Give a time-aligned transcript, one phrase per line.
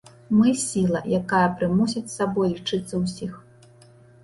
[0.37, 3.31] Мы сіла, якая прымусіць з сабой лічыцца ўсіх.